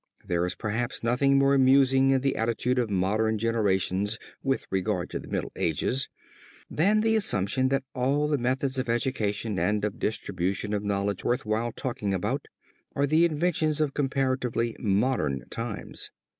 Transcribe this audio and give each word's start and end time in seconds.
There 0.25 0.47
is 0.47 0.55
perhaps 0.55 1.03
nothing 1.03 1.37
more 1.37 1.53
amusing 1.53 2.09
in 2.09 2.21
the 2.21 2.35
attitude 2.35 2.79
of 2.79 2.89
modern 2.89 3.37
generations 3.37 4.17
with 4.41 4.65
regard 4.71 5.11
to 5.11 5.19
the 5.19 5.27
Middle 5.27 5.51
Ages, 5.55 6.09
than 6.71 7.01
the 7.01 7.15
assumption 7.15 7.67
that 7.69 7.83
all 7.93 8.27
the 8.27 8.39
methods 8.39 8.79
of 8.79 8.89
education 8.89 9.59
and 9.59 9.85
of 9.85 9.93
the 9.93 9.99
distribution 9.99 10.73
of 10.73 10.83
knowledge 10.83 11.23
worth 11.23 11.45
while 11.45 11.71
talking 11.71 12.15
about, 12.15 12.47
are 12.95 13.05
the 13.05 13.25
inventions 13.25 13.79
of 13.79 13.93
comparatively 13.93 14.75
modern 14.79 15.47
times. 15.51 16.09